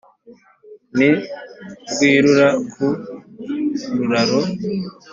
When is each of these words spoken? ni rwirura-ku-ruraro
ni 0.97 1.09
rwirura-ku-ruraro 1.91 4.39